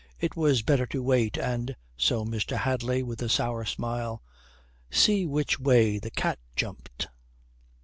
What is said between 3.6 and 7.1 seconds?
smile) "see which way the cat jumped."